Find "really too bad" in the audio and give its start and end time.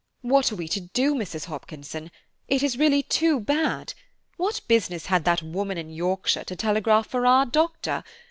2.75-3.93